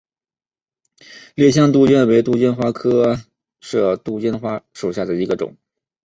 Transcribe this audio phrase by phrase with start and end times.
[1.35, 3.19] 烈香杜鹃为杜鹃花科
[4.03, 5.55] 杜鹃花属下的一个种。